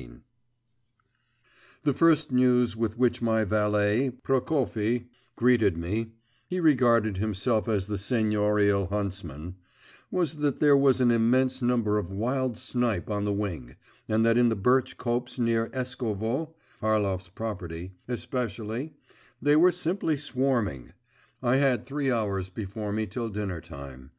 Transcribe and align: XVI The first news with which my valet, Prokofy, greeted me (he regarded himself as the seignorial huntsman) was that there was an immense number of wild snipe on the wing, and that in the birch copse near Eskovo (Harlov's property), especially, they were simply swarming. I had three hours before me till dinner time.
XVI 0.00 0.20
The 1.82 1.92
first 1.92 2.32
news 2.32 2.74
with 2.74 2.96
which 2.96 3.20
my 3.20 3.44
valet, 3.44 4.08
Prokofy, 4.10 5.10
greeted 5.36 5.76
me 5.76 6.12
(he 6.46 6.58
regarded 6.58 7.18
himself 7.18 7.68
as 7.68 7.86
the 7.86 7.98
seignorial 7.98 8.86
huntsman) 8.86 9.56
was 10.10 10.36
that 10.36 10.58
there 10.58 10.74
was 10.74 11.02
an 11.02 11.10
immense 11.10 11.60
number 11.60 11.98
of 11.98 12.14
wild 12.14 12.56
snipe 12.56 13.10
on 13.10 13.26
the 13.26 13.32
wing, 13.34 13.76
and 14.08 14.24
that 14.24 14.38
in 14.38 14.48
the 14.48 14.56
birch 14.56 14.96
copse 14.96 15.38
near 15.38 15.68
Eskovo 15.68 16.54
(Harlov's 16.80 17.28
property), 17.28 17.92
especially, 18.08 18.94
they 19.42 19.54
were 19.54 19.70
simply 19.70 20.16
swarming. 20.16 20.94
I 21.42 21.56
had 21.56 21.84
three 21.84 22.10
hours 22.10 22.48
before 22.48 22.90
me 22.90 23.04
till 23.06 23.28
dinner 23.28 23.60
time. 23.60 24.12